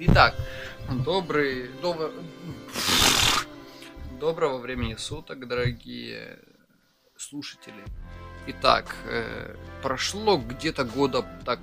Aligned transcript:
Итак, 0.00 0.34
добрый, 1.04 1.70
добр- 1.80 2.12
доброго 4.18 4.58
времени 4.58 4.96
суток, 4.96 5.46
дорогие 5.46 6.40
слушатели. 7.16 7.84
Итак, 8.48 8.96
э, 9.04 9.54
прошло 9.82 10.36
где-то 10.36 10.84
года 10.84 11.24
так 11.44 11.60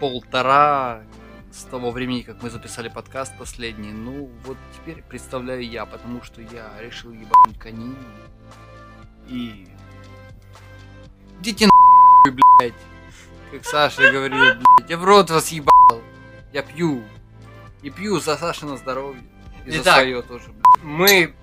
полтора 0.00 1.04
с 1.52 1.62
того 1.62 1.92
времени, 1.92 2.22
как 2.22 2.42
мы 2.42 2.50
записали 2.50 2.88
подкаст 2.88 3.38
последний. 3.38 3.92
Ну, 3.92 4.32
вот 4.44 4.56
теперь 4.74 5.02
представляю 5.02 5.62
я, 5.62 5.86
потому 5.86 6.22
что 6.24 6.42
я 6.42 6.72
решил 6.80 7.12
ебануть 7.12 7.58
коней. 7.58 7.96
И... 9.28 9.68
Идите 11.40 11.66
нахуй, 11.66 12.42
блядь. 12.42 12.74
Как 13.52 13.64
Саша 13.64 14.10
говорил, 14.10 14.38
блядь. 14.38 14.90
Я 14.90 14.98
в 14.98 15.04
рот 15.04 15.30
вас 15.30 15.48
ебал. 15.50 16.02
Я 16.52 16.62
пью. 16.62 17.04
И 17.82 17.90
пью 17.90 18.20
за 18.20 18.36
Саши 18.36 18.66
на 18.66 18.76
здоровье. 18.76 19.22
И 19.64 19.70
за 19.70 19.82
Итак. 19.82 19.94
свое 19.94 20.22
тоже, 20.22 20.48
блядь. 20.48 20.82
Мы 20.82 21.34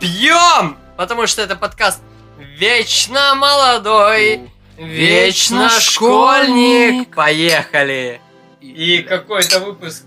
пьем, 0.00 0.76
потому 0.96 1.26
что 1.26 1.42
это 1.42 1.56
подкаст 1.56 2.00
вечно 2.38 3.34
молодой, 3.34 4.50
вечно 4.76 5.68
школьник. 5.68 7.14
Поехали. 7.14 8.20
И 8.60 9.02
какой-то 9.02 9.60
выпуск, 9.60 10.04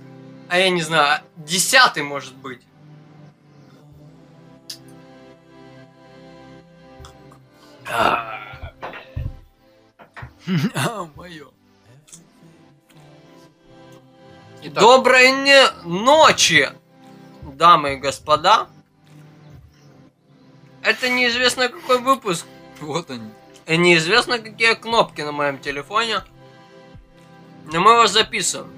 а 0.49 0.57
я 0.57 0.69
не 0.69 0.81
знаю, 0.81 1.21
десятый 1.37 2.03
может 2.03 2.35
быть. 2.35 2.61
А, 7.87 8.39
мое. 11.15 11.47
Итак, 14.63 14.81
Доброй 14.83 15.31
ночи, 15.83 16.69
дамы 17.41 17.93
и 17.93 17.97
господа. 17.97 18.67
Это 20.83 21.09
неизвестно 21.09 21.69
какой 21.69 21.99
выпуск. 21.99 22.45
вот 22.79 23.09
они. 23.09 23.29
И 23.67 23.77
неизвестно 23.77 24.39
какие 24.39 24.73
кнопки 24.73 25.21
на 25.21 25.31
моем 25.31 25.59
телефоне. 25.59 26.21
Но 27.71 27.79
мы 27.79 27.93
вас 27.95 28.11
записываем. 28.11 28.71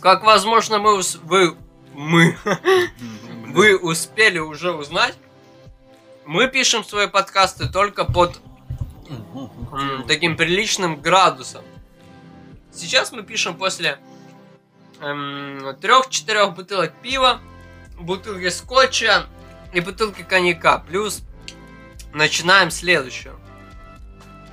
Как 0.00 0.24
возможно 0.24 0.78
мы 0.78 0.94
ус- 0.96 1.16
вы 1.16 1.56
мы 1.94 2.36
вы 3.48 3.76
успели 3.78 4.38
уже 4.38 4.72
узнать, 4.72 5.14
мы 6.26 6.48
пишем 6.48 6.84
свои 6.84 7.06
подкасты 7.06 7.68
только 7.68 8.04
под 8.04 8.40
таким 10.06 10.36
приличным 10.36 11.00
градусом. 11.00 11.64
Сейчас 12.76 13.10
мы 13.10 13.22
пишем 13.22 13.56
после 13.56 13.98
трех-четырех 15.00 16.54
бутылок 16.54 16.92
пива, 17.00 17.40
бутылки 17.98 18.50
скотча 18.50 19.26
и 19.72 19.80
бутылки 19.80 20.22
коньяка. 20.22 20.84
Плюс 20.86 21.22
начинаем 22.12 22.70
следующую. 22.70 23.40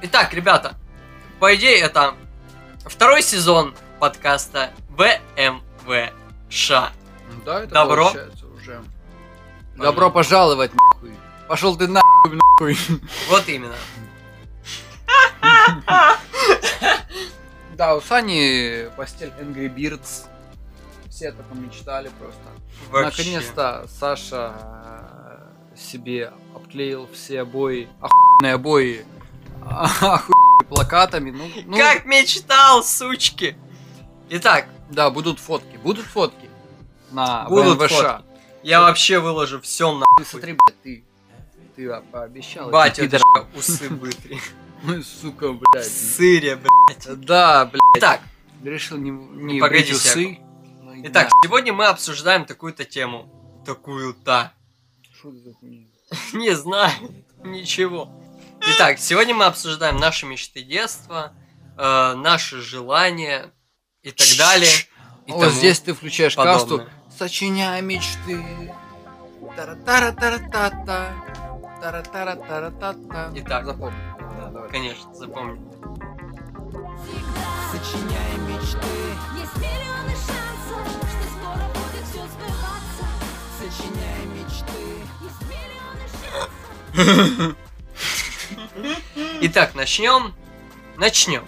Итак, 0.03 0.33
ребята, 0.33 0.75
по 1.39 1.53
идее 1.55 1.79
это 1.79 2.15
второй 2.85 3.21
сезон 3.21 3.75
подкаста 3.99 4.71
ВМВШ. 4.89 6.69
Да, 7.45 7.63
это 7.63 7.73
Добро. 7.73 8.05
получается 8.05 8.47
уже. 8.47 8.81
Добро 9.75 10.09
пожаловать, 10.09 10.71
нахуй. 10.73 11.11
Пошел 11.49 11.75
ты 11.75 11.89
нахуй, 11.89 12.37
нахуй. 12.37 12.77
Вот 13.27 13.49
именно. 13.49 13.75
Да, 17.75 17.95
у 17.95 18.01
Сани 18.01 18.89
постель 18.95 19.31
Angry 19.39 19.73
Birds. 19.73 20.27
Все 21.09 21.29
об 21.29 21.39
этом 21.39 21.65
мечтали 21.65 22.09
просто. 22.19 22.41
Вообще. 22.89 23.23
Наконец-то 23.23 23.85
Саша 23.99 24.53
э, 25.73 25.75
себе 25.77 26.31
обклеил 26.55 27.07
все 27.13 27.41
обои, 27.41 27.87
охуенные 28.01 28.53
обои, 28.55 29.05
охуенными 29.65 30.67
плакатами. 30.69 31.31
Ну, 31.31 31.47
ну, 31.65 31.77
Как 31.77 32.05
мечтал, 32.05 32.83
сучки! 32.83 33.55
Итак, 34.29 34.67
Да, 34.89 35.09
будут 35.09 35.39
фотки. 35.39 35.77
Будут 35.77 36.05
фотки 36.05 36.49
на 37.11 37.45
Будут 37.47 37.77
ВМВШ. 37.77 37.91
фотки. 37.93 38.23
я 38.63 38.81
вообще 38.81 39.19
выложу 39.19 39.61
все 39.61 39.93
на 39.93 40.05
Ты 40.17 40.25
смотри, 40.25 40.53
блядь, 40.53 40.81
ты, 40.81 41.03
ты 41.75 42.01
пообещал. 42.11 42.69
батя, 42.71 43.07
ты 43.07 43.19
усы 43.55 43.87
вытри. 43.89 44.39
Сука, 45.03 45.53
блядь. 45.53 45.85
сыре, 45.85 46.57
блядь. 46.57 47.19
Да, 47.21 47.65
блядь. 47.65 47.81
Итак, 47.97 48.21
Решил 48.63 48.97
не, 48.97 49.11
не 49.11 49.59
брить 49.61 49.91
усы. 49.91 50.39
Ну, 50.81 50.93
итак, 51.07 51.29
сегодня 51.43 51.73
мы 51.73 51.85
обсуждаем 51.87 52.45
такую-то 52.45 52.85
тему. 52.85 53.61
Такую-то. 53.65 54.51
Что 55.17 55.29
это 55.29 55.37
за 55.39 55.53
хуйня? 55.53 55.85
Не 56.33 56.55
знаю, 56.55 56.91
ничего. 57.43 58.09
Итак, 58.75 58.99
сегодня 58.99 59.33
мы 59.35 59.45
обсуждаем 59.45 59.97
наши 59.97 60.25
мечты 60.25 60.61
детства, 60.63 61.33
э, 61.77 62.13
наши 62.15 62.61
желания 62.61 63.51
и 64.01 64.11
так 64.11 64.27
далее. 64.37 64.71
И 65.25 65.31
Вот 65.31 65.51
здесь 65.51 65.79
ты 65.79 65.93
включаешь 65.93 66.35
подобное. 66.35 66.85
касту. 66.85 66.91
Сочиняя 67.17 67.81
мечты. 67.81 68.43
Тара-тара-тара-та-та. 69.55 71.13
Тара-тара-тара-та-та. 71.81 73.31
Итак. 73.35 73.65
запомни. 73.65 74.12
Да, 74.53 74.59
давай. 74.59 74.69
Конечно, 74.69 75.13
запомни. 75.15 75.59
Сочиняя 77.71 78.37
мечты. 78.47 78.77
Есть 79.35 79.57
миллионы 79.57 80.11
шансов, 80.11 80.87
что 81.09 81.23
скоро 81.33 81.65
будет 81.69 82.05
все 82.05 82.21
сбываться. 82.27 83.05
Сочиняя 83.57 84.25
мечты. 84.27 84.83
Есть 85.21 85.41
миллионы 85.49 86.05
шансов. 86.93 87.55
Итак, 89.41 89.73
начнем. 89.73 90.35
Начнем. 90.97 91.47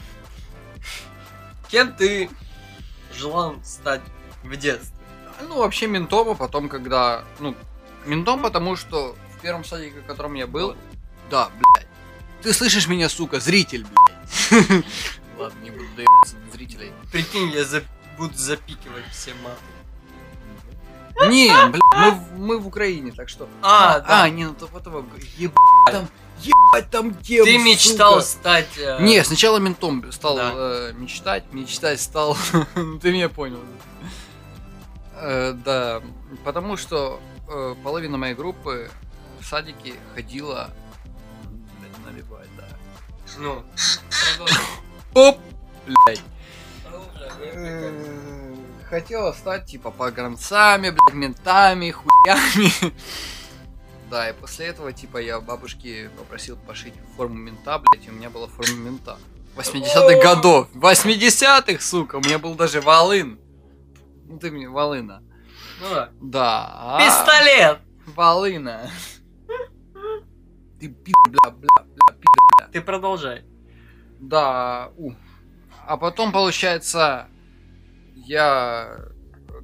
Кем 1.69 1.93
ты 1.93 2.31
желал 3.13 3.55
стать 3.63 4.01
в 4.43 4.55
детстве? 4.55 4.97
Ну, 5.47 5.59
вообще 5.59 5.85
ментом, 5.85 6.29
а 6.29 6.33
потом, 6.33 6.69
когда... 6.69 7.23
Ну, 7.37 7.55
ментом, 8.05 8.41
потому 8.41 8.75
что 8.75 9.15
в 9.37 9.41
первом 9.41 9.63
садике, 9.63 9.99
в 9.99 10.05
котором 10.07 10.33
я 10.33 10.47
был... 10.47 10.75
Да, 11.29 11.49
блядь. 11.59 11.84
Ты 12.45 12.53
слышишь 12.53 12.85
меня, 12.87 13.09
сука, 13.09 13.39
зритель, 13.39 13.87
блядь. 13.87 14.85
Ладно, 15.39 15.59
не 15.63 15.71
буду 15.71 15.85
доебаться 15.95 16.35
до 16.45 16.51
зрителей. 16.55 16.91
Прикинь, 17.11 17.49
я 17.51 17.65
за- 17.65 17.83
буду 18.19 18.35
запикивать 18.37 19.03
все 19.11 19.31
маты. 19.43 21.27
Не, 21.31 21.51
блядь, 21.69 21.81
мы, 21.95 22.11
в- 22.11 22.37
мы 22.37 22.59
в 22.59 22.67
Украине, 22.67 23.11
так 23.11 23.29
что... 23.29 23.49
А, 23.63 23.99
да. 24.01 24.21
А, 24.23 24.29
не, 24.29 24.45
ну 24.45 24.53
то 24.53 24.67
потом... 24.67 25.09
Ебать 25.37 25.55
там... 25.91 26.07
Ебать 26.39 26.89
там 26.91 27.15
кем, 27.15 27.45
Ты 27.45 27.57
мечтал 27.57 28.21
стать... 28.21 28.77
э, 28.77 29.01
Не, 29.01 29.23
сначала 29.23 29.57
ментом 29.57 30.11
стал 30.11 30.35
Да. 30.35 30.51
э, 30.53 30.93
мечтать, 30.95 31.45
мечтать 31.51 31.99
стал. 31.99 32.37
Ну, 32.75 32.99
Ты 33.01 33.11
меня 33.11 33.27
понял. 33.29 33.59
Э, 35.15 35.53
Да, 35.53 36.03
потому 36.43 36.77
что 36.77 37.19
э, 37.49 37.73
половина 37.83 38.17
моей 38.17 38.35
группы 38.35 38.91
в 39.39 39.45
садике 39.47 39.93
ходила 40.13 40.69
наливать, 42.05 42.49
да. 42.57 42.67
Ну, 43.37 43.63
Оп! 45.13 45.39
Блядь. 45.85 46.21
Э, 47.39 48.55
Хотела 48.89 49.33
стать 49.33 49.65
типа 49.65 49.91
погранцами, 49.91 50.89
блядь, 50.91 51.13
ментами, 51.13 51.91
хуями. 51.91 52.93
Да, 54.09 54.29
и 54.29 54.33
после 54.33 54.67
этого, 54.67 54.93
типа, 54.93 55.17
я 55.17 55.39
бабушке 55.41 56.11
попросил 56.17 56.57
пошить 56.57 56.93
форму 57.17 57.35
мента, 57.35 57.79
блядь, 57.79 58.05
и 58.05 58.09
у 58.11 58.13
меня 58.13 58.29
была 58.29 58.47
форма 58.47 58.75
мента. 58.75 59.17
80-х 59.57 60.21
годов. 60.21 60.67
80-х, 60.75 61.81
сука, 61.81 62.17
у 62.17 62.19
меня 62.19 62.37
был 62.37 62.53
даже 62.55 62.81
волын. 62.81 63.39
Ну 64.27 64.37
ты 64.37 64.51
мне, 64.51 64.69
волына. 64.69 65.23
ну 65.81 65.89
да. 65.89 66.09
Да. 66.21 66.97
Пистолет! 66.99 67.79
Волына. 68.05 68.89
Ты 70.79 70.89
пи, 70.89 71.13
бля, 71.27 71.51
бля, 71.51 71.83
бля, 71.83 72.13
пи, 72.13 72.25
бля. 72.57 72.67
Ты 72.67 72.81
продолжай. 72.81 73.45
Да, 74.19 74.91
у. 74.97 75.13
А 75.87 75.97
потом, 75.97 76.31
получается, 76.31 77.27
я, 78.15 78.97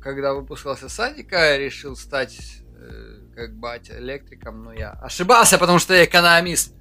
когда 0.02 0.34
выпускался 0.34 0.88
с 0.88 0.94
садика, 0.94 1.58
решил 1.58 1.96
стать, 1.96 2.40
э, 2.76 3.20
как 3.36 3.56
батя, 3.58 3.98
электриком, 3.98 4.64
но 4.64 4.74
я 4.74 4.92
ошибался, 4.92 5.58
потому 5.58 5.80
что 5.80 5.94
я 5.94 6.06
экономист. 6.06 6.76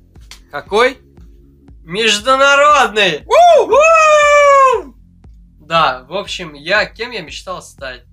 Какой? 0.51 0.99
Международный! 1.85 3.25
У! 3.27 4.95
Да, 5.65 6.05
в 6.09 6.15
общем, 6.15 6.55
я 6.55 6.85
кем 6.85 7.13
я 7.13 7.23
мечтал 7.23 7.63
стать? 7.63 8.05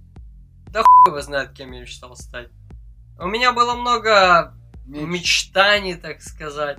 Да 0.71 0.83
хуй 0.83 1.11
его 1.11 1.21
знает, 1.21 1.53
кем 1.53 1.71
я 1.71 1.81
мечтал 1.81 2.15
стать. 2.15 2.49
У 3.19 3.27
меня 3.27 3.51
было 3.51 3.73
много 3.73 4.53
мечтаний, 4.87 5.95
так 5.95 6.21
сказать. 6.21 6.77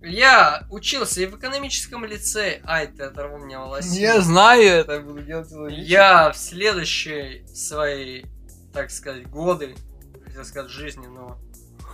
Я 0.00 0.64
учился 0.70 1.22
и 1.22 1.26
в 1.26 1.36
экономическом 1.36 2.04
лицее. 2.04 2.62
Ай, 2.64 2.86
ты 2.86 3.02
оторвал 3.02 3.38
меня 3.40 3.60
волосину. 3.60 3.96
Я 3.96 4.20
знаю 4.20 4.62
это, 4.62 5.00
буду 5.00 5.22
делать. 5.22 5.48
Я 5.76 6.30
в 6.30 6.36
следующей 6.36 7.44
своей, 7.48 8.26
так 8.72 8.90
сказать, 8.90 9.28
годы, 9.28 9.74
хотел 10.24 10.44
сказать 10.44 10.70
жизни, 10.70 11.06
но... 11.06 11.40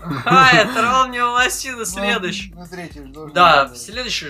Ай, 0.27 0.65
оторвал 0.65 1.09
мне 1.09 1.23
волосину 1.23 1.87
следующий. 1.87 2.53
Ну, 2.55 2.67
третий 2.67 3.01
же 3.01 3.31
Да, 3.33 3.69
в 3.69 3.77
следующей 3.77 4.29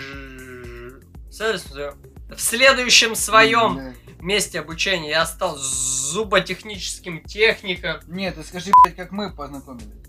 В 2.31 2.39
следующем 2.39 3.17
своем 3.17 3.95
месте 4.21 4.61
обучения 4.61 5.11
я 5.11 5.27
стал 5.27 5.57
зуботехническим 5.57 7.25
техником. 7.25 8.01
Нет, 8.07 8.37
ты 8.37 8.45
скажи, 8.45 8.71
блядь, 8.85 8.97
как 8.97 9.11
мы 9.11 9.35
познакомились. 9.35 10.04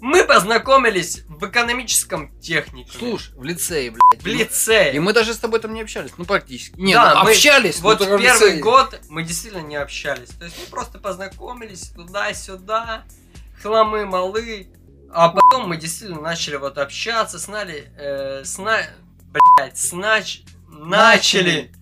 Мы 0.00 0.24
познакомились 0.24 1.22
в 1.28 1.46
экономическом 1.48 2.38
техникуме. 2.40 2.98
Слушай, 2.98 3.34
в 3.34 3.42
лицее, 3.44 3.90
блядь. 3.90 4.22
в 4.22 4.26
лицее. 4.26 4.94
И 4.94 4.98
мы 4.98 5.12
даже 5.12 5.34
с 5.34 5.38
тобой 5.38 5.60
там 5.60 5.74
не 5.74 5.80
общались, 5.82 6.12
ну 6.18 6.24
практически. 6.24 6.78
Не, 6.78 6.94
Да, 6.94 7.14
ну, 7.14 7.24
мы- 7.24 7.30
общались. 7.30 7.80
Вот 7.80 8.00
но 8.00 8.04
в 8.04 8.08
только 8.08 8.22
первый 8.22 8.48
лицее. 8.48 8.62
год 8.62 9.00
мы 9.08 9.22
действительно 9.22 9.62
не 9.62 9.76
общались. 9.76 10.28
То 10.30 10.44
есть 10.44 10.56
мы 10.58 10.66
просто 10.66 10.98
познакомились 10.98 11.88
туда-сюда, 11.90 13.04
хламы 13.62 14.06
малы. 14.06 14.68
А 15.12 15.30
потом 15.30 15.68
мы 15.68 15.76
действительно 15.76 16.20
начали 16.20 16.56
вот 16.56 16.78
общаться, 16.78 17.38
знали, 17.38 17.90
э, 17.96 18.44
сна... 18.44 18.80
блядь, 19.56 19.78
снач... 19.78 20.42
начали 20.68 21.72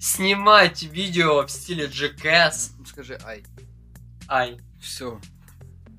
снимать 0.00 0.82
видео 0.84 1.42
в 1.46 1.50
стиле 1.50 1.86
Jackass. 1.86 2.70
Ну, 2.78 2.86
Скажи, 2.86 3.20
ай. 3.26 3.44
Ай, 4.28 4.58
Все. 4.80 5.20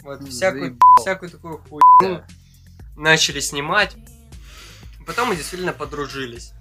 Вот 0.04 0.28
всякую, 0.28 0.80
всякую 1.00 1.32
такую 1.32 1.58
хуйню 1.58 2.24
начали 2.96 3.40
снимать. 3.40 3.96
Потом 5.06 5.30
мы 5.30 5.36
действительно 5.36 5.74
подружились. 5.74 6.54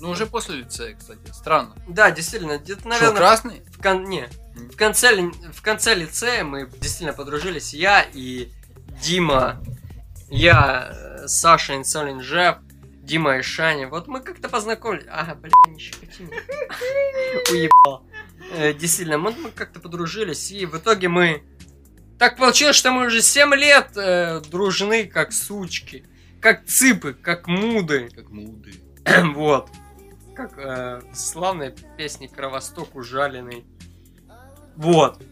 Ну, 0.00 0.10
уже 0.10 0.26
после 0.26 0.58
лицея, 0.58 0.94
кстати. 0.96 1.18
Странно. 1.32 1.74
Да, 1.88 2.10
действительно, 2.10 2.58
где-то, 2.58 2.80
Что, 2.80 2.88
наверное, 2.88 3.16
красный? 3.16 3.62
в, 3.72 3.82
кон... 3.82 4.04
не, 4.04 4.28
в, 4.54 4.76
конце, 4.76 5.20
в 5.52 5.62
конце 5.62 5.94
лицея 5.94 6.44
мы 6.44 6.66
действительно 6.66 7.12
подружились. 7.12 7.74
Я 7.74 8.06
и 8.12 8.50
Дима, 9.02 9.60
я, 10.30 10.90
э, 10.92 11.26
Саша 11.26 11.74
Инсолин 11.76 12.20
Жев, 12.22 12.58
Дима 13.02 13.38
и 13.38 13.42
Шаня. 13.42 13.88
Вот 13.88 14.06
мы 14.06 14.20
как-то 14.20 14.48
познакомились. 14.48 15.06
Ага, 15.10 15.34
блин, 15.34 15.52
не 15.66 15.78
щекоти. 15.80 16.28
Уебал. 17.50 18.04
Э, 18.52 18.72
Действительно, 18.74 19.18
мы 19.18 19.32
как-то 19.50 19.80
подружились, 19.80 20.52
и 20.52 20.66
в 20.66 20.76
итоге 20.76 21.08
мы... 21.08 21.42
Так 22.18 22.36
получилось, 22.36 22.76
что 22.76 22.90
мы 22.90 23.06
уже 23.06 23.22
7 23.22 23.54
лет 23.54 23.96
э, 23.96 24.40
дружны, 24.50 25.06
как 25.06 25.32
сучки, 25.32 26.04
как 26.40 26.64
цыпы, 26.66 27.12
как 27.12 27.46
муды. 27.46 28.10
Как 28.14 28.30
муды. 28.30 28.74
Вот. 29.34 29.70
Как 30.34 30.58
э, 30.58 31.00
в 31.12 31.16
славной 31.16 31.74
песне 31.96 32.28
Кровосток 32.28 32.94
ужаленный. 32.96 33.64
Вот. 34.76 35.22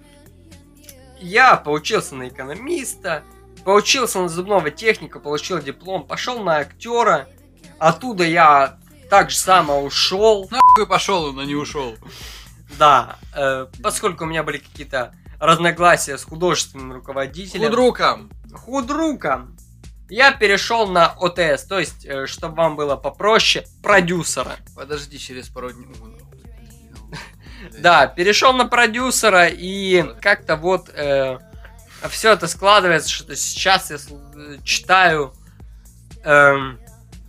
Я 1.18 1.56
поучился 1.56 2.14
на 2.14 2.28
экономиста, 2.28 3.24
поучился 3.64 4.20
на 4.20 4.28
зубного 4.28 4.70
техника, 4.70 5.18
получил 5.18 5.60
диплом, 5.60 6.06
пошел 6.06 6.42
на 6.42 6.58
актера. 6.58 7.28
Оттуда 7.78 8.24
я 8.24 8.78
так 9.10 9.30
же 9.30 9.36
само 9.36 9.82
ушел. 9.82 10.48
Нахуй 10.50 10.86
пошел, 10.86 11.32
но 11.32 11.42
не 11.42 11.54
ушел. 11.54 11.96
Да, 12.78 13.16
э, 13.34 13.66
поскольку 13.82 14.24
у 14.24 14.26
меня 14.26 14.42
были 14.42 14.58
какие-то 14.58 15.14
разногласия 15.39 16.17
с 16.17 16.23
художественным 16.23 16.93
руководителем. 16.93 17.65
Худруком. 17.69 18.29
худруком. 18.53 19.57
Я 20.09 20.31
перешел 20.31 20.87
на 20.87 21.07
ОТС, 21.07 21.63
то 21.63 21.79
есть, 21.79 22.05
э, 22.05 22.27
чтобы 22.27 22.55
вам 22.55 22.75
было 22.75 22.95
попроще, 22.97 23.65
продюсера. 23.81 24.57
Подожди, 24.75 25.17
через 25.17 25.47
пару 25.49 25.71
дней. 25.71 25.87
О, 26.01 26.05
ну, 26.05 26.17
блядь. 26.29 27.81
Да, 27.81 28.07
перешел 28.07 28.53
на 28.53 28.65
продюсера 28.65 29.47
и 29.47 30.03
как-то 30.21 30.55
вот 30.57 30.89
все 32.09 32.31
это 32.31 32.47
складывается, 32.47 33.09
что 33.09 33.35
сейчас 33.35 33.91
я 33.91 33.97
сл- 33.97 34.55
э, 34.55 34.57
читаю. 34.63 35.33
Эм, 36.23 36.79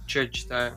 что 0.07 0.21
я 0.21 0.29
читаю? 0.29 0.73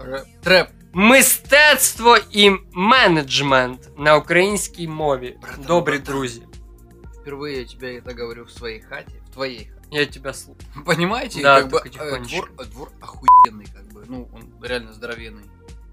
Рэп. 0.00 0.24
Трэп. 0.42 0.66
Мистецтво 0.92 2.18
і 2.30 2.50
менеджмент 2.72 3.80
на 3.98 4.16
українській 4.16 4.88
мові. 4.88 5.36
Братан, 5.42 5.64
Добрі 5.64 5.92
братан. 5.96 6.14
друзі. 6.14 6.42
Впервые 7.23 7.61
я 7.61 7.65
тебе 7.65 7.99
это 7.99 8.13
говорю 8.13 8.43
в 8.43 8.51
своей 8.51 8.81
хате. 8.81 9.21
В 9.29 9.31
твоей 9.31 9.67
хате. 9.69 9.87
Я 9.91 10.05
тебя 10.05 10.33
слушаю. 10.33 10.67
Понимаете? 10.85 11.41
Да, 11.41 11.61
как 11.61 11.71
бы 11.71 11.81
э, 11.85 12.19
двор, 12.19 12.51
э, 12.59 12.65
двор 12.65 12.91
охуенный, 12.99 13.65
как 13.65 13.85
бы. 13.93 14.03
Ну, 14.05 14.27
он 14.33 14.53
реально 14.61 14.91
здоровенный. 14.91 15.45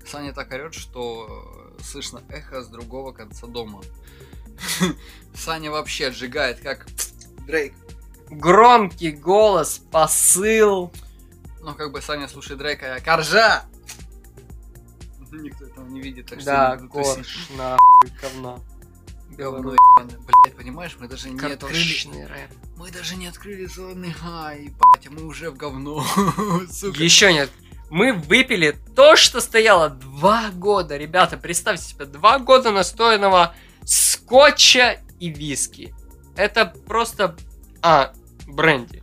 Саня 0.05 0.33
так 0.33 0.51
орет, 0.51 0.75
что 0.75 1.77
э, 1.79 1.83
слышно 1.85 2.21
эхо 2.31 2.63
с 2.63 2.67
другого 2.67 3.13
конца 3.13 3.47
дома. 3.47 3.81
Саня 5.35 5.71
вообще 5.71 6.09
отжигает, 6.09 6.59
как 6.59 6.89
Дрейк. 7.47 7.75
Громкий 8.29 9.13
голос, 9.13 9.79
посыл. 9.93 10.93
Ну, 11.61 11.75
как 11.75 11.93
бы 11.93 12.03
Саня 12.03 12.27
слушает 12.27 12.59
Дрейка, 12.59 12.97
а 12.97 13.01
Коржа! 13.01 13.63
Никто 15.31 15.65
этого 15.65 15.87
не 15.87 16.01
видит, 16.01 16.27
так 16.27 16.41
что 16.41 16.51
Да, 16.51 16.75
буду 16.77 16.89
тусить. 16.89 17.15
корж, 17.15 17.49
нахуй, 17.57 18.11
говна. 18.21 18.59
Говно. 19.37 19.77
Блядь, 19.97 20.57
понимаешь, 20.57 20.97
мы 21.01 21.09
даже 21.09 21.31
не 21.31 21.41
открыли... 21.41 22.25
Рэп. 22.27 22.51
Мы 22.77 22.91
даже 22.91 23.17
не 23.17 23.27
открыли 23.27 23.67
зеленый 23.67 24.13
хай, 24.13 24.65
ебать, 24.65 25.07
а 25.07 25.11
мы 25.11 25.25
уже 25.25 25.51
в 25.51 25.57
говно, 25.57 26.05
сука. 26.71 27.03
Еще 27.03 27.33
нет. 27.33 27.51
Мы 27.91 28.13
выпили 28.13 28.77
то, 28.95 29.17
что 29.17 29.41
стояло 29.41 29.91
два 29.91 30.51
года. 30.51 30.97
Ребята, 30.97 31.37
представьте 31.37 31.85
себе, 31.85 32.05
два 32.07 32.39
года 32.39 32.71
настоянного 32.71 33.55
скотча 33.85 35.01
и 35.19 35.29
виски. 35.29 35.95
Это 36.37 36.67
просто... 36.67 37.37
А, 37.83 38.13
бренди. 38.47 39.03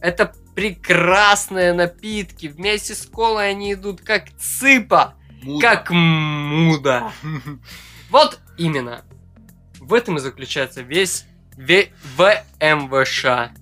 Это 0.00 0.34
прекрасные 0.54 1.72
напитки. 1.72 2.46
Вместе 2.46 2.94
с 2.94 3.06
колой 3.06 3.50
они 3.50 3.74
идут 3.74 4.00
как 4.00 4.30
цыпа, 4.38 5.14
Мудо. 5.42 5.60
как 5.60 5.90
муда. 5.90 7.12
Вот 8.10 8.38
именно. 8.56 9.04
В 9.86 9.94
этом 9.94 10.16
и 10.16 10.20
заключается 10.20 10.82
весь 10.82 11.24
ве- 11.56 11.90
ВМВШ. 12.16 13.52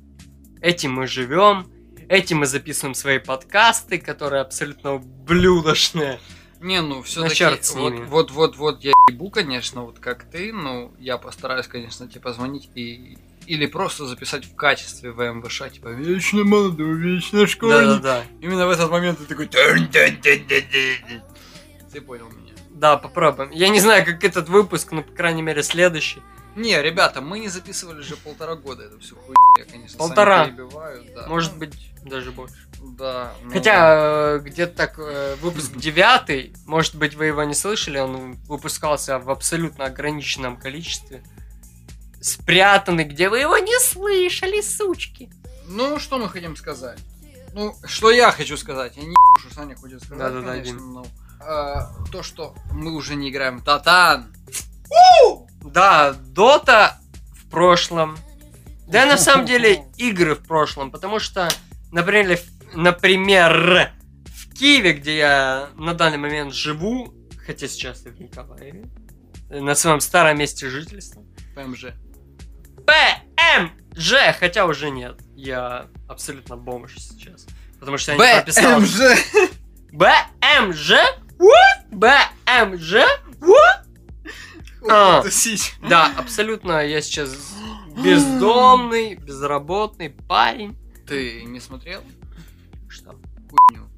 Этим 0.63 0.95
мы 0.95 1.07
живем, 1.07 1.67
этим 2.09 2.39
мы 2.39 2.47
записываем 2.47 2.95
свои 2.95 3.19
подкасты, 3.19 3.99
которые 3.99 4.41
абсолютно 4.41 4.95
ублюдочные. 4.95 6.19
Не, 6.63 6.81
ну 6.81 7.03
все 7.03 7.29
черт 7.29 7.61
таки 7.61 7.65
с 7.65 7.75
вот, 7.75 7.93
вот, 8.07 8.31
вот, 8.31 8.57
вот 8.57 8.83
я 8.85 8.93
ебу, 9.11 9.29
конечно, 9.29 9.83
вот 9.83 9.99
как 9.99 10.25
ты, 10.25 10.51
ну 10.51 10.95
я 10.99 11.19
постараюсь, 11.19 11.67
конечно, 11.67 12.09
тебе 12.09 12.23
позвонить 12.23 12.71
и 12.75 13.19
или 13.47 13.67
просто 13.67 14.07
записать 14.07 14.47
в 14.47 14.55
качестве 14.55 15.11
ВМВШ, 15.13 15.65
типа 15.75 15.89
вечно 15.89 16.43
молодой, 16.43 16.95
вечно 16.95 17.47
школьник. 17.47 18.01
Да-да-да. 18.03 18.25
Именно 18.41 18.67
в 18.67 18.71
этот 18.71 18.91
момент 18.91 19.19
ты 19.19 19.27
такой. 19.27 19.47
Ты 19.49 19.61
понял 22.01 22.31
меня. 22.31 22.54
Да, 22.75 22.97
попробуем. 22.97 23.51
Я 23.51 23.69
не 23.69 23.79
знаю, 23.79 24.05
как 24.05 24.25
этот 24.25 24.49
выпуск, 24.49 24.91
но, 24.91 25.03
по 25.03 25.13
крайней 25.13 25.43
мере, 25.43 25.63
следующий. 25.63 26.21
Не, 26.57 26.81
ребята, 26.83 27.21
мы 27.21 27.39
не 27.39 27.49
записывали 27.49 28.03
же 28.03 28.17
полтора 28.17 28.57
года 28.57 28.83
эту 28.83 28.99
всю 28.99 29.17
хуйню. 29.17 29.35
Я, 29.59 29.65
конечно, 29.65 29.97
Полтора. 29.97 30.51
Да. 31.15 31.27
Может 31.29 31.57
быть, 31.57 31.75
даже 32.05 32.33
больше. 32.33 32.55
Да. 32.83 33.33
ну, 33.45 33.53
Хотя, 33.53 34.37
э, 34.37 34.39
где-то 34.41 34.77
так, 34.77 34.99
э, 34.99 35.37
выпуск 35.41 35.73
девятый, 35.77 36.53
может 36.67 36.97
быть, 36.97 37.15
вы 37.15 37.27
его 37.27 37.45
не 37.45 37.55
слышали, 37.55 37.99
он 37.99 38.35
выпускался 38.49 39.19
в 39.19 39.31
абсолютно 39.31 39.87
ограниченном 39.87 40.57
количестве. 40.57 41.23
Спрятанный, 42.21 43.05
где 43.05 43.29
вы 43.29 43.39
его 43.39 43.57
не 43.59 43.79
слышали, 43.81 44.61
сучки. 44.61 45.31
Ну, 45.67 45.99
что 45.99 46.19
мы 46.19 46.29
хотим 46.29 46.57
сказать? 46.57 46.99
Ну, 47.53 47.75
что 47.85 48.11
я 48.11 48.33
хочу 48.33 48.57
сказать? 48.57 48.97
Я 48.97 49.05
не 49.05 49.15
что 49.39 49.55
Саня 49.55 49.77
хочет 49.77 50.03
сказать, 50.03 50.19
Да-да-да, 50.19 50.53
конечно, 50.53 50.81
но, 50.81 51.07
а, 51.47 51.91
то, 52.11 52.23
что 52.23 52.55
мы 52.73 52.95
уже 52.95 53.15
не 53.15 53.31
играем 53.31 53.59
в 53.59 53.65
Татан. 53.65 54.35
Да, 55.63 56.13
Дота 56.13 56.99
в 57.33 57.51
прошлом. 57.51 58.17
Да, 58.87 59.07
на 59.07 59.17
самом 59.17 59.47
деле, 59.53 59.85
игры 59.97 60.35
в 60.35 60.47
прошлом, 60.47 60.91
потому 60.91 61.19
что, 61.19 61.49
например, 61.91 62.39
например, 62.75 63.93
в 64.27 64.55
Киеве, 64.55 64.95
где 64.95 65.17
я 65.17 65.69
на 65.77 65.95
данный 65.95 66.19
момент 66.19 66.55
живу, 66.55 67.15
хотя 67.47 67.69
сейчас 67.69 68.05
я 68.05 68.13
в 68.13 68.21
Николаеве, 68.21 68.85
э, 69.51 69.61
на 69.61 69.75
своем 69.75 70.01
старом 70.01 70.39
месте 70.39 70.69
жительства, 70.69 71.23
ПМЖ. 71.55 71.87
ПМЖ, 72.87 74.13
хотя 74.39 74.67
уже 74.67 74.91
нет, 74.91 75.21
я 75.35 75.89
абсолютно 76.09 76.57
бомж 76.57 76.95
сейчас, 76.99 77.47
потому 77.81 77.99
что 77.99 78.13
я 78.13 78.19
не 78.19 78.43
прописал. 78.43 78.81
БМЖ. 78.81 79.01
БМЖ? 79.93 80.93
БМЖ? 81.95 82.95
А. 84.91 85.23
Да, 85.89 86.13
абсолютно 86.17 86.85
я 86.85 87.01
сейчас 87.01 87.35
бездомный, 87.97 89.15
безработный 89.15 90.11
парень. 90.11 90.77
Ты 91.07 91.43
не 91.45 91.61
смотрел 91.61 92.03
Что? 92.89 93.15
хуйню? 93.51 93.89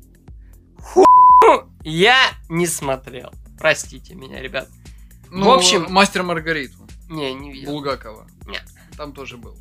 Ну, 1.43 1.69
я 1.83 2.17
не 2.49 2.67
смотрел. 2.67 3.33
Простите 3.59 4.15
меня, 4.15 4.41
ребят. 4.41 4.69
Ну, 5.31 5.47
В 5.47 5.50
общем- 5.50 5.87
мастер 5.91 6.23
Маргариту. 6.23 6.87
Не, 7.09 7.35
не 7.35 7.53
видел. 7.53 7.73
Булгакова. 7.73 8.26
Не. 8.47 8.61
Там 8.97 9.12
тоже 9.12 9.37
был. 9.38 9.57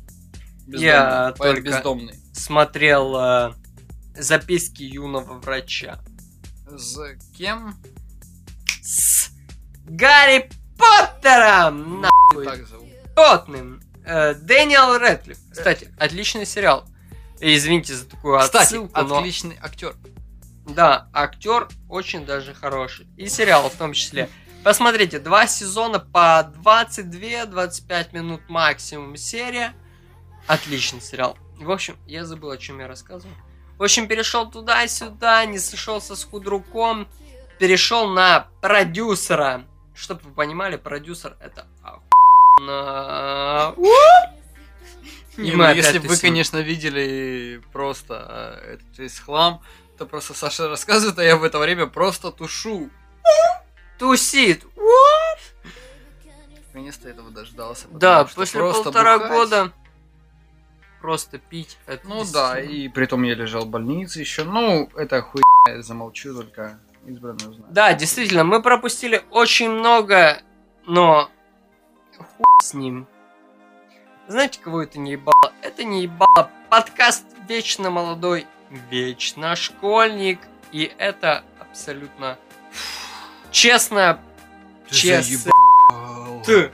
Я 0.66 1.32
Бездомный, 1.32 1.36
поэт 1.38 1.54
только- 1.56 1.68
бездомный. 1.68 2.14
Смотрел 2.32 3.16
э, 3.16 3.52
записки 4.16 4.82
юного 4.82 5.34
врача. 5.38 5.98
С 6.68 6.98
кем? 7.36 7.74
С 8.86 9.30
Гарри 9.84 10.48
Поттером! 10.78 12.02
Нахуй. 12.02 12.46
Потным. 13.16 13.82
Э, 14.04 14.34
Дэниел 14.34 14.96
Рэдклифф. 14.96 15.38
Кстати, 15.50 15.92
отличный 15.98 16.46
сериал. 16.46 16.84
И 17.40 17.56
Извините 17.56 17.94
за 17.94 18.06
такую 18.06 18.38
Кстати, 18.38 18.62
отсылку, 18.62 19.02
но... 19.02 19.18
отличный 19.18 19.58
актер. 19.60 19.96
Да, 20.68 21.08
актер 21.12 21.66
очень 21.88 22.24
даже 22.24 22.54
хороший. 22.54 23.08
И 23.16 23.28
сериал 23.28 23.68
в 23.68 23.74
том 23.74 23.92
числе. 23.92 24.28
Посмотрите, 24.62 25.18
два 25.18 25.48
сезона 25.48 25.98
по 25.98 26.52
22-25 26.62 28.14
минут 28.14 28.42
максимум 28.48 29.16
серия. 29.16 29.74
Отличный 30.46 31.00
сериал. 31.00 31.36
В 31.58 31.72
общем, 31.72 31.96
я 32.06 32.24
забыл, 32.24 32.50
о 32.50 32.56
чем 32.56 32.78
я 32.78 32.86
рассказывал. 32.86 33.34
В 33.78 33.82
общем, 33.82 34.06
перешел 34.06 34.48
туда-сюда, 34.48 35.44
не 35.44 35.58
сошелся 35.58 36.14
с 36.14 36.22
худруком, 36.22 37.08
перешел 37.58 38.08
на 38.08 38.48
продюсера. 38.60 39.64
Чтобы 39.94 40.22
вы 40.24 40.32
понимали, 40.32 40.76
продюсер 40.76 41.36
это 41.40 41.66
охуенно. 41.82 43.74
Не, 45.36 45.52
ну, 45.52 45.70
если 45.70 45.98
бы 45.98 46.08
вы, 46.08 46.16
конечно, 46.16 46.58
видели 46.58 47.60
просто 47.72 48.60
э, 48.64 48.74
этот 48.74 48.98
весь 48.98 49.18
хлам, 49.18 49.60
то 49.98 50.06
просто 50.06 50.32
Саша 50.32 50.68
рассказывает, 50.68 51.18
а 51.18 51.24
я 51.24 51.36
в 51.36 51.44
это 51.44 51.58
время 51.58 51.86
просто 51.86 52.32
тушу. 52.32 52.88
Тусит. 53.98 54.64
Наконец-то 56.68 57.08
этого 57.08 57.30
дождался. 57.30 57.86
Да, 57.90 58.24
после 58.24 58.60
полтора 58.60 59.18
бухать- 59.18 59.30
года 59.30 59.72
просто 61.00 61.38
пить. 61.38 61.78
Это 61.86 62.06
Ну 62.06 62.24
да, 62.30 62.60
и 62.60 62.88
при 62.88 63.06
том 63.06 63.22
я 63.22 63.34
лежал 63.34 63.64
в 63.64 63.68
больнице 63.68 64.20
еще. 64.20 64.44
Ну, 64.44 64.90
это 64.96 65.22
хуйня, 65.22 65.76
я 65.76 65.82
замолчу, 65.82 66.34
только 66.34 66.78
избранные 67.06 67.48
узнают. 67.48 67.72
Да, 67.72 67.94
действительно, 67.94 68.44
мы 68.44 68.62
пропустили 68.62 69.22
очень 69.30 69.70
много, 69.70 70.42
но 70.86 71.30
хуй 72.18 72.46
с 72.62 72.74
ним. 72.74 73.06
Знаете, 74.28 74.60
кого 74.60 74.82
это 74.82 74.98
не 74.98 75.12
ебало? 75.12 75.52
Это 75.62 75.84
не 75.84 76.02
ебало 76.02 76.50
подкаст 76.68 77.24
«Вечно 77.48 77.90
молодой, 77.90 78.46
вечно 78.90 79.54
школьник». 79.56 80.40
И 80.72 80.92
это 80.98 81.44
абсолютно 81.60 82.36
честно, 83.52 84.20
Ты 84.88 84.94
честно. 84.94 85.22
заебал. 85.22 86.42
Т. 86.42 86.72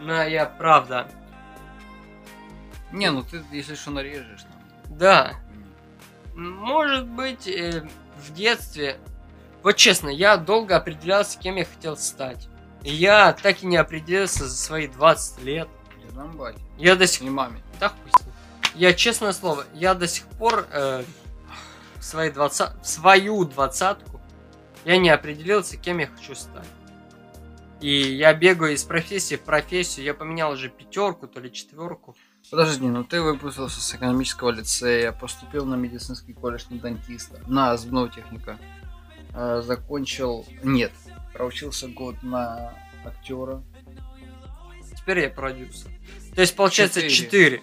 На 0.00 0.24
я 0.24 0.44
правда. 0.46 1.08
Не, 2.92 3.10
ну 3.10 3.22
ты, 3.22 3.42
если 3.50 3.74
что, 3.74 3.90
нарежешь 3.90 4.44
нам. 4.44 4.98
Да, 4.98 5.32
может 6.34 7.06
быть, 7.06 7.46
э, 7.48 7.88
в 8.18 8.34
детстве... 8.34 8.98
Вот 9.62 9.76
честно, 9.76 10.08
я 10.08 10.36
долго 10.36 10.76
определялся, 10.76 11.38
кем 11.38 11.56
я 11.56 11.64
хотел 11.64 11.96
стать. 11.96 12.48
И 12.82 12.92
я 12.92 13.32
так 13.32 13.62
и 13.62 13.66
не 13.66 13.76
определился 13.76 14.48
за 14.48 14.56
свои 14.56 14.88
20 14.88 15.42
лет. 15.42 15.68
Я 16.04 16.10
знам 16.10 16.36
бать. 16.36 16.56
Я 16.78 16.96
до 16.96 17.06
сих 17.06 17.22
Не 17.22 17.30
маме. 17.30 17.62
Да 17.78 17.90
хуй 17.90 18.10
с 18.10 18.24
ним. 18.24 18.34
Я, 18.74 18.92
честное 18.92 19.32
слово, 19.32 19.64
я 19.74 19.94
до 19.94 20.08
сих 20.08 20.24
пор 20.26 20.66
э, 20.72 21.04
в, 21.96 22.04
свои 22.04 22.30
20, 22.30 22.82
в 22.82 22.86
свою 22.86 23.44
двадцатку 23.44 24.20
я 24.84 24.96
не 24.96 25.10
определился, 25.10 25.76
кем 25.76 25.98
я 25.98 26.08
хочу 26.08 26.34
стать. 26.34 26.66
И 27.80 27.90
я 27.90 28.32
бегаю 28.32 28.74
из 28.74 28.84
профессии 28.84 29.34
в 29.34 29.42
профессию. 29.42 30.06
Я 30.06 30.14
поменял 30.14 30.52
уже 30.52 30.68
пятерку, 30.68 31.26
то 31.26 31.40
ли 31.40 31.52
четверку. 31.52 32.16
Подожди, 32.50 32.86
ну 32.86 33.04
ты 33.04 33.20
выпустился 33.20 33.80
с 33.80 33.94
экономического 33.94 34.50
лицея, 34.50 35.12
поступил 35.12 35.64
на 35.66 35.74
медицинский 35.74 36.32
колледж 36.32 36.64
на 36.70 36.78
дантиста, 36.78 37.40
на 37.46 37.76
зубного 37.76 38.08
техника. 38.08 38.58
Э, 39.34 39.62
закончил... 39.64 40.46
Нет, 40.62 40.92
проучился 41.32 41.88
год 41.88 42.22
на 42.22 42.74
актера. 43.04 43.62
Теперь 44.96 45.20
я 45.20 45.30
продюсер. 45.30 45.90
То 46.34 46.40
есть, 46.40 46.54
получается, 46.54 47.02
Четыре. 47.02 47.60
четыре. 47.60 47.62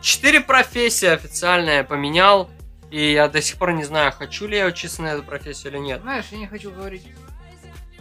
Четыре 0.00 0.40
профессии 0.40 1.06
официально 1.06 1.70
я 1.70 1.84
поменял. 1.84 2.50
И 2.90 3.12
я 3.12 3.28
до 3.28 3.40
сих 3.40 3.56
пор 3.56 3.72
не 3.72 3.84
знаю, 3.84 4.10
хочу 4.10 4.48
ли 4.48 4.56
я 4.56 4.66
учиться 4.66 5.00
на 5.02 5.12
эту 5.12 5.22
профессию 5.22 5.72
или 5.72 5.78
нет. 5.78 6.00
Знаешь, 6.02 6.24
я 6.32 6.38
не 6.38 6.48
хочу 6.48 6.72
говорить... 6.72 7.06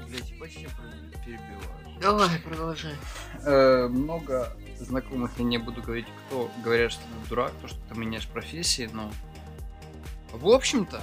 Блять, 0.08 0.40
почти 0.40 0.68
перебиваю. 1.24 2.00
Давай, 2.02 2.40
продолжай. 2.40 2.96
Э, 3.46 3.88
много 3.88 4.52
знакомых, 4.80 5.32
я 5.38 5.44
не 5.44 5.60
буду 5.60 5.84
говорить, 5.84 6.08
кто 6.26 6.50
говорят, 6.64 6.92
что 6.92 7.02
ты 7.04 7.30
дурак, 7.30 7.52
то, 7.62 7.68
что 7.68 7.78
ты 7.88 7.96
меняешь 7.96 8.28
профессии, 8.28 8.90
но... 8.92 9.12
В 10.32 10.48
общем-то, 10.50 11.02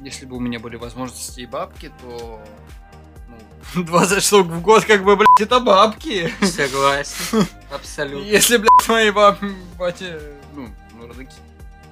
если 0.00 0.26
бы 0.26 0.36
у 0.36 0.40
меня 0.40 0.58
были 0.58 0.76
возможности 0.76 1.40
и 1.40 1.46
бабки, 1.46 1.92
то... 2.00 2.42
Ну, 3.74 3.84
20 3.84 4.22
штук 4.22 4.46
в 4.48 4.60
год, 4.60 4.84
как 4.84 5.04
бы, 5.04 5.16
блядь, 5.16 5.40
это 5.40 5.60
бабки. 5.60 6.32
Согласен. 6.44 7.46
Абсолютно. 7.72 8.24
Если, 8.24 8.56
блядь, 8.58 8.88
мои 8.88 9.10
баб... 9.10 9.38
батя... 9.78 10.20
Ну, 10.54 10.68
ну, 10.94 11.06
родаки 11.08 11.36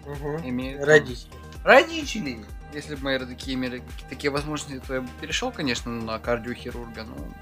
Мгм. 0.07 0.49
имеют... 0.49 0.85
Родители. 0.85 1.31
Родители! 1.65 2.45
Если 2.73 2.95
бы 2.95 3.03
мои 3.05 3.19
родаки 3.19 3.53
имели 3.53 3.83
такие 4.09 4.31
возможности, 4.31 4.81
то 4.87 4.95
я 4.95 5.01
бы 5.03 5.09
перешел, 5.21 5.53
конечно, 5.53 5.91
на 5.91 6.19
кардиохирурга, 6.19 7.05
ну... 7.05 7.33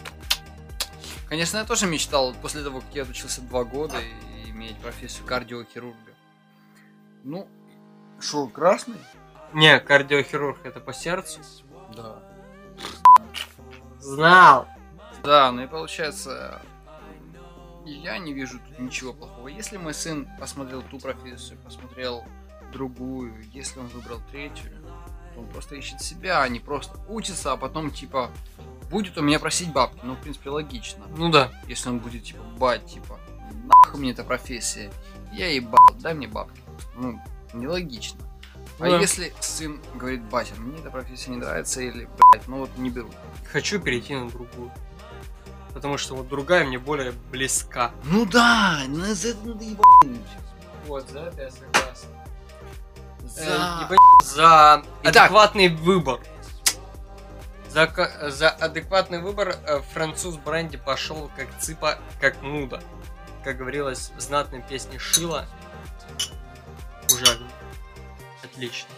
Конечно, 1.29 1.59
я 1.59 1.65
тоже 1.65 1.87
мечтал 1.87 2.35
после 2.35 2.63
того, 2.65 2.81
как 2.81 2.93
я 2.93 3.03
отучился 3.03 3.41
два 3.41 3.63
года 3.63 3.95
и 4.01 4.51
иметь 4.51 4.77
профессию 4.79 5.25
кардиохирурга. 5.27 6.11
Ну, 7.23 7.47
шо, 8.19 8.49
красный? 8.49 8.97
Не, 9.53 9.81
кардиохирург 9.81 10.65
это 10.65 10.81
по 10.81 10.93
сердцу. 10.93 11.41
Да. 11.97 12.23
Знал. 13.99 14.69
Да, 15.23 15.53
ну 15.53 15.63
и 15.63 15.67
получается, 15.67 16.63
я 17.85 18.19
не 18.19 18.33
вижу 18.33 18.59
тут 18.59 18.79
ничего 18.79 19.13
плохого. 19.13 19.49
Если 19.49 19.77
мой 19.77 19.93
сын 19.93 20.29
посмотрел 20.39 20.83
ту 20.83 20.99
профессию, 20.99 21.59
посмотрел 21.65 22.25
другую, 22.73 23.35
если 23.53 23.81
он 23.81 23.89
выбрал 23.89 24.21
третью, 24.31 24.71
то 25.35 25.41
он 25.41 25.47
просто 25.49 25.75
ищет 25.75 26.01
себя, 26.01 26.43
а 26.43 26.49
не 26.49 26.61
просто 26.61 26.99
учится, 27.09 27.53
а 27.53 27.57
потом 27.57 27.91
типа 27.91 28.31
будет 28.91 29.17
у 29.19 29.23
меня 29.23 29.39
просить 29.39 29.73
бабки. 29.73 30.01
Ну, 30.03 30.15
в 30.15 30.21
принципе, 30.21 30.51
логично. 30.51 31.05
Ну 31.17 31.31
да. 31.31 31.51
Если 31.67 31.89
он 31.89 31.99
будет 31.99 32.25
типа 32.25 32.43
бать, 32.59 32.87
типа, 32.87 33.19
нахуй 33.65 34.01
мне 34.01 34.13
эта 34.13 34.25
профессия, 34.25 34.91
я 35.33 35.53
ебал, 35.53 35.79
дай 36.01 36.15
мне 36.15 36.29
бабки. 36.29 36.61
Ну, 36.97 37.21
нелогично. 37.53 38.21
А 38.81 38.85
Да. 38.89 38.99
если 38.99 39.33
сын 39.41 39.81
говорит, 39.95 40.23
батя, 40.25 40.55
мне 40.57 40.79
эта 40.79 40.91
профессия 40.91 41.31
не 41.31 41.37
нравится, 41.37 41.81
или, 41.83 42.09
блядь, 42.33 42.49
ну 42.49 42.59
вот 42.61 42.71
не 42.79 42.89
беру. 42.91 43.11
Хочу 43.53 43.79
перейти 43.79 44.15
на 44.15 44.29
другую. 44.31 44.73
Потому 45.75 45.99
что 45.99 46.17
вот 46.17 46.29
другая 46.29 46.65
мне 46.65 46.79
более 46.79 47.13
близка. 47.31 47.93
Ну 48.05 48.25
да, 48.27 48.81
ну 48.89 49.05
за 49.15 49.29
это 49.29 49.47
надо 49.47 49.65
ебануть. 49.65 50.21
Вот, 50.87 51.09
за 51.11 51.21
это 51.21 51.43
я 51.43 51.51
согласен. 51.51 52.09
За- 53.23 53.89
за 54.25 54.83
Итак. 55.03 55.25
адекватный 55.25 55.69
выбор. 55.69 56.21
За, 57.69 57.87
ка- 57.87 58.31
за 58.31 58.49
адекватный 58.51 59.21
выбор 59.21 59.55
э, 59.65 59.81
француз 59.93 60.37
Бренди 60.37 60.77
пошел 60.77 61.31
как 61.37 61.47
цыпа, 61.61 61.99
как 62.21 62.43
нуда. 62.43 62.83
Как 63.45 63.59
говорилось 63.59 64.11
в 64.17 64.21
знатной 64.21 64.61
песне 64.63 64.99
Шила. 64.99 65.47
Отлично. 68.53 68.89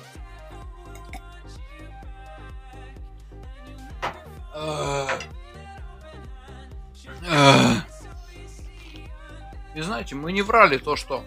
И 9.75 9.81
знаете, 9.81 10.15
мы 10.15 10.33
не 10.33 10.43
врали 10.43 10.77
то, 10.77 10.97
что 10.97 11.25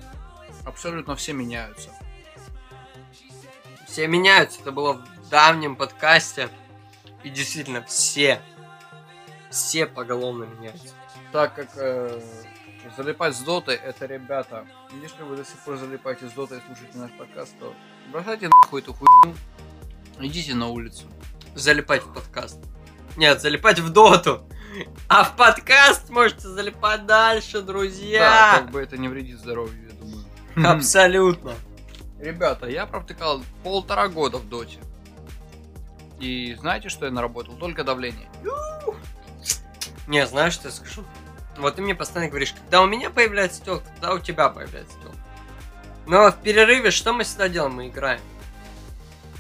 абсолютно 0.66 1.16
все 1.16 1.34
меняются. 1.34 1.90
Все 3.88 4.08
меняются. 4.08 4.62
Это 4.62 4.72
было 4.72 4.94
в 4.94 5.30
давнем 5.30 5.76
подкасте. 5.76 6.50
И 7.24 7.30
действительно, 7.30 7.82
все. 7.84 8.42
Все 9.50 9.88
поголовно 9.88 10.44
меняются. 10.44 10.94
Так 11.32 11.56
как 11.56 11.70
э, 11.78 12.22
залипать 12.96 13.36
с 13.36 13.40
дотой, 13.42 13.76
это, 13.76 14.06
ребята, 14.06 14.66
если 15.02 15.24
вы 15.24 15.36
до 15.38 15.46
сих 15.46 15.58
пор 15.60 15.78
залипаете 15.78 16.28
с 16.30 16.34
дотой 16.34 16.60
и 16.60 16.62
слушаете 16.68 16.98
наш 16.98 17.12
подкаст, 17.12 17.54
то 17.60 17.74
бросайте 18.12 18.48
нахуй 18.50 18.82
эту 18.82 18.94
хуйню, 18.94 19.36
идите 20.20 20.54
на 20.56 20.68
улицу. 20.68 21.06
Залипать 21.56 22.04
в 22.04 22.14
подкаст. 22.14 22.60
Нет, 23.18 23.42
залипать 23.42 23.80
в 23.80 23.90
доту. 23.92 24.48
А 25.08 25.24
в 25.24 25.36
подкаст 25.38 26.10
можете 26.10 26.48
залипать 26.50 27.06
дальше, 27.06 27.62
Да, 27.62 27.68
друзья. 27.68 28.56
как 28.60 28.72
бы 28.72 28.82
это 28.82 28.98
не 28.98 29.08
вредит 29.08 29.40
здоровью, 29.40 29.90
я 29.90 29.94
думаю. 29.96 30.76
Абсолютно. 30.76 31.54
Ребята, 32.20 32.68
я 32.68 32.86
провтыкал 32.86 33.42
полтора 33.64 34.10
года 34.10 34.38
в 34.38 34.50
доте. 34.50 34.80
И 36.20 36.56
знаете, 36.60 36.90
что 36.90 37.06
я 37.06 37.12
наработал? 37.12 37.56
Только 37.56 37.84
давление. 37.84 38.30
Не, 40.08 40.26
знаешь, 40.28 40.54
что 40.54 40.68
я 40.68 40.74
скажу? 40.74 41.04
Вот 41.58 41.76
ты 41.76 41.82
мне 41.82 41.96
постоянно 41.96 42.30
говоришь, 42.30 42.54
когда 42.54 42.82
у 42.82 42.86
меня 42.88 43.10
появляется 43.10 43.64
телка, 43.64 43.86
когда 43.94 44.14
у 44.14 44.20
тебя 44.20 44.50
появляется 44.50 44.96
телка. 45.02 45.18
Но 46.08 46.30
в 46.32 46.36
перерыве 46.42 46.92
что 46.92 47.14
мы 47.14 47.24
всегда 47.24 47.50
делаем? 47.50 47.74
Мы 47.76 47.88
играем. 47.88 48.22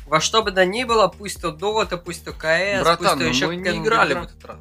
Во 0.08 0.20
что 0.22 0.44
бы 0.44 0.52
то 0.52 0.66
ни 0.66 0.84
было, 0.84 1.08
пусть 1.08 1.42
то 1.42 1.50
Dota, 1.50 1.98
пусть 1.98 2.24
то 2.26 2.32
КС, 2.32 2.88
пусть 2.98 3.10
то 3.10 3.16
ну 3.16 3.24
еще 3.26 3.48
мы 3.48 3.56
не 3.56 3.70
играли 3.78 4.14
игра. 4.14 4.22
в 4.22 4.26
этот 4.26 4.46
раз. 4.46 4.58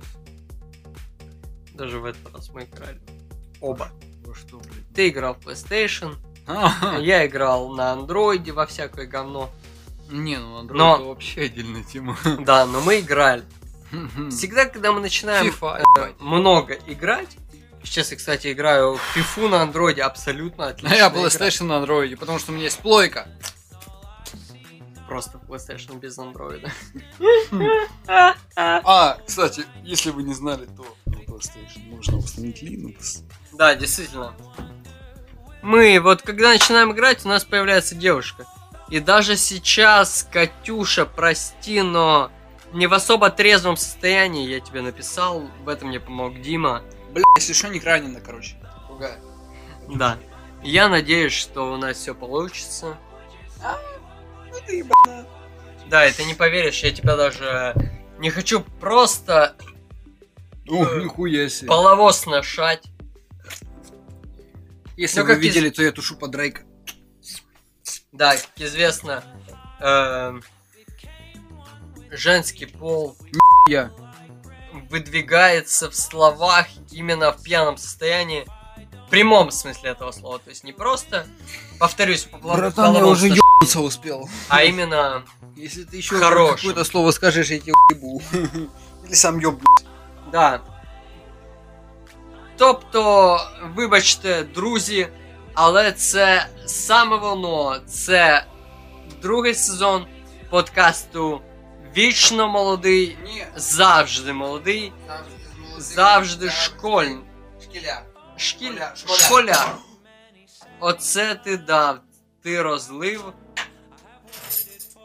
Даже 1.74 1.98
в 1.98 2.04
этот 2.04 2.34
раз 2.34 2.48
мы 2.50 2.64
играли. 2.64 3.00
Оба. 3.60 3.90
Во 4.24 4.34
что, 4.34 4.58
блин? 4.58 4.84
Ты 4.94 5.08
играл 5.08 5.34
в 5.34 5.38
PlayStation, 5.46 6.16
Ага. 6.46 6.98
я 6.98 7.26
играл 7.26 7.70
на 7.74 7.92
андроиде 7.92 8.52
во 8.52 8.66
всякое 8.66 9.06
говно. 9.06 9.50
Не, 10.10 10.38
ну 10.38 10.62
Android 10.62 10.74
Но- 10.76 10.94
это 10.96 11.04
вообще 11.04 11.42
отдельная 11.42 11.82
тема. 11.84 12.16
Да, 12.40 12.66
но 12.66 12.80
мы 12.80 13.00
играли. 13.00 13.44
Всегда, 14.30 14.66
когда 14.66 14.92
мы 14.92 15.00
начинаем 15.00 15.46
FIFA, 15.46 15.82
э, 15.98 16.12
много 16.20 16.74
играть, 16.86 17.36
сейчас 17.84 18.10
я, 18.10 18.16
кстати, 18.16 18.52
играю 18.52 18.96
в 18.96 19.16
FIFA 19.16 19.48
на 19.48 19.62
андроиде, 19.62 20.02
абсолютно 20.02 20.66
А 20.66 20.68
отлично. 20.70 20.94
я 20.94 21.08
PlayStation 21.08 21.64
на 21.64 21.76
андроиде, 21.78 22.16
потому 22.16 22.38
что 22.38 22.52
у 22.52 22.54
меня 22.54 22.64
есть 22.64 22.78
плойка. 22.80 23.28
Просто 25.08 25.38
PlayStation 25.48 25.98
без 25.98 26.18
андроида. 26.18 26.70
А, 28.56 29.18
кстати, 29.26 29.64
если 29.82 30.10
вы 30.10 30.22
не 30.22 30.34
знали, 30.34 30.66
то 30.66 30.84
на 31.06 31.16
PlayStation 31.20 31.88
можно 31.90 32.18
установить 32.18 32.62
Linux. 32.62 33.22
Да, 33.52 33.74
действительно. 33.74 34.34
Мы 35.62 35.98
вот 36.00 36.22
когда 36.22 36.50
начинаем 36.50 36.92
играть, 36.92 37.24
у 37.24 37.28
нас 37.28 37.44
появляется 37.44 37.94
девушка. 37.94 38.46
И 38.90 39.00
даже 39.00 39.36
сейчас, 39.36 40.28
Катюша, 40.30 41.06
прости, 41.06 41.80
но 41.82 42.30
не 42.72 42.86
в 42.86 42.92
особо 42.94 43.30
трезвом 43.30 43.76
состоянии 43.76 44.46
я 44.48 44.60
тебе 44.60 44.82
написал. 44.82 45.48
В 45.64 45.68
этом 45.68 45.88
мне 45.88 46.00
помог 46.00 46.40
Дима. 46.40 46.82
Бля, 47.14 47.22
если 47.38 47.52
что, 47.52 47.68
не 47.68 47.80
ранено, 47.80 48.20
короче. 48.20 48.56
Ругаю. 48.88 49.18
Да. 49.88 50.18
Я 50.62 50.88
надеюсь, 50.88 51.32
что 51.32 51.72
у 51.72 51.76
нас 51.76 51.96
все 51.96 52.14
получится. 52.14 52.98
Ну 54.50 54.58
ты 54.66 54.78
ебана. 54.78 55.26
Да, 55.88 56.06
и 56.06 56.12
ты 56.12 56.24
не 56.24 56.34
поверишь, 56.34 56.82
я 56.82 56.90
тебя 56.90 57.16
даже 57.16 57.74
не 58.18 58.30
хочу 58.30 58.60
просто 58.80 59.56
Ух, 60.66 60.88
Э, 60.92 61.00
нихуя 61.02 61.48
себе. 61.48 61.68
половоз 61.68 62.20
сношать. 62.20 62.82
Если 64.96 65.20
Ну, 65.20 65.26
вы 65.26 65.34
как 65.34 65.38
из- 65.42 65.44
видели, 65.44 65.70
то 65.70 65.82
я 65.82 65.92
тушу 65.92 66.16
под 66.16 66.30
Дрейка. 66.30 66.62
Да, 68.12 68.34
как 68.36 68.48
известно, 68.56 69.22
эм, 69.80 70.42
женский 72.10 72.66
пол 72.66 73.16
Я. 73.68 73.90
выдвигается 74.90 75.90
в 75.90 75.94
словах 75.94 76.66
именно 76.90 77.32
в 77.32 77.42
пьяном 77.42 77.76
состоянии. 77.76 78.46
В 79.06 79.10
прямом 79.10 79.50
смысле 79.50 79.90
этого 79.90 80.12
слова. 80.12 80.38
То 80.38 80.50
есть 80.50 80.64
не 80.64 80.72
просто, 80.72 81.26
повторюсь, 81.78 82.26
Братан, 82.42 82.94
я 82.96 83.06
уже 83.06 83.28
ебаться 83.28 83.80
успел. 83.80 84.28
а 84.48 84.64
именно, 84.64 85.22
Если 85.56 85.84
ты 85.84 85.98
еще 85.98 86.18
какое-то 86.18 86.84
слово 86.84 87.12
скажешь, 87.12 87.50
я 87.50 87.58
тебе 87.60 87.72
ебу. 87.90 88.22
Или 89.04 89.14
сам 89.14 89.38
ёб. 89.38 89.60
да. 90.32 90.60
Тобто, 92.56 93.40
вибачте, 93.74 94.42
друзі, 94.54 95.08
але 95.54 95.92
це 95.92 96.46
саме 96.66 97.16
воно. 97.16 97.76
Це 97.86 98.44
другий 99.22 99.54
сезон 99.54 100.06
подкасту 100.50 101.40
Вічно 101.96 102.48
молодий, 102.48 103.18
Ні, 103.24 103.46
завжди 103.56 104.32
молодий, 104.32 104.92
завжди 105.78 106.50
школьний. 106.50 107.24
Шкіля. 107.62 108.02
Шкіль... 108.36 108.72
Школя- 108.72 108.96
школяр. 108.96 109.18
Школяр. 109.20 109.76
Оце 110.80 111.34
ти 111.34 111.56
дав. 111.56 111.98
Ти 112.42 112.62
розлив 112.62 113.32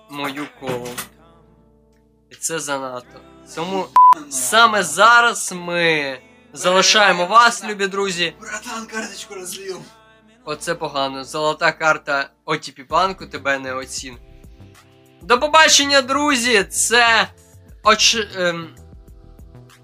мою 0.09 0.47
колу. 0.59 0.89
І 2.29 2.35
це 2.35 2.59
занадто. 2.59 3.19
Тому 3.55 3.87
саме 4.29 4.83
зараз 4.83 5.51
ми 5.55 6.19
залишаємо 6.53 7.25
вас, 7.25 7.63
любі 7.63 7.87
друзі. 7.87 8.33
Братан, 8.41 8.85
карточку 8.85 9.33
розлив. 9.35 9.81
Оце 10.45 10.75
погано. 10.75 11.23
Золота 11.23 11.71
карта 11.71 12.29
OTP 12.45 12.87
банку 12.87 13.25
тебе 13.25 13.59
не 13.59 13.73
оцін. 13.73 14.17
До 15.21 15.39
побачення, 15.39 16.01
друзі! 16.01 16.63
Це 16.63 17.27
оч... 17.83 18.15
ем, 18.15 18.75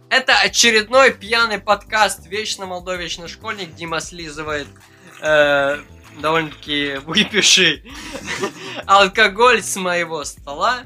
Это 0.10 0.46
очередной 0.46 1.12
пьяный 1.12 1.60
подкаст 1.60 2.28
Вечно 2.28 2.66
молодой, 2.66 2.98
вечно 2.98 3.28
школьник. 3.28 3.76
Дима 3.76 4.00
слизывает 4.00 4.68
э, 5.22 5.82
довольно-таки 6.22 7.02
выпивший 7.06 7.84
алкоголь 8.86 9.62
с 9.62 9.76
моего 9.76 10.24
стола. 10.24 10.84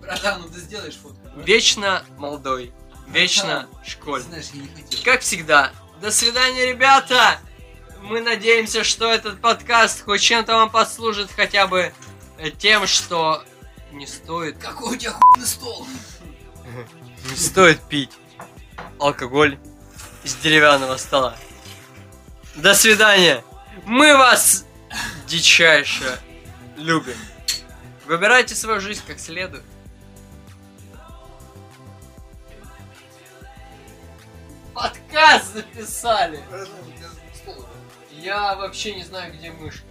Братан, 0.00 0.42
ну 0.42 0.48
ты 0.48 0.60
сделаешь 0.60 0.96
фото. 1.02 1.16
Вечно 1.36 2.04
молодой, 2.18 2.72
вечно 3.08 3.66
школьник. 3.84 4.28
Знаешь, 4.28 4.46
я 4.54 4.62
не 4.62 4.68
хотел. 4.68 5.00
Как 5.04 5.20
всегда. 5.22 5.72
До 6.00 6.10
свидания, 6.10 6.66
ребята! 6.66 7.38
Мы 8.02 8.20
надеемся, 8.20 8.84
что 8.84 9.10
этот 9.10 9.40
подкаст 9.40 10.04
хоть 10.04 10.20
чем-то 10.20 10.54
вам 10.54 10.70
послужит 10.70 11.30
хотя 11.34 11.66
бы 11.66 11.92
э, 12.38 12.50
тем, 12.50 12.86
что 12.86 13.42
не 13.92 14.06
стоит, 14.06 14.58
Какой 14.58 14.94
у 14.94 14.96
тебя 14.96 15.12
хуйный 15.12 15.46
стол? 15.46 15.86
не 17.28 17.36
стоит 17.36 17.80
пить 17.82 18.12
алкоголь 18.98 19.58
из 20.24 20.34
деревянного 20.36 20.96
стола. 20.96 21.36
До 22.54 22.74
свидания! 22.74 23.44
Мы 23.84 24.16
вас 24.16 24.64
дичайше 25.26 26.18
любим. 26.76 27.16
Выбирайте 28.06 28.54
свою 28.54 28.80
жизнь 28.80 29.02
как 29.06 29.18
следует. 29.20 29.64
Подкаст 34.74 35.54
записали! 35.54 36.40
Я 38.10 38.54
вообще 38.56 38.94
не 38.94 39.02
знаю, 39.04 39.32
где 39.32 39.50
мышка. 39.50 39.84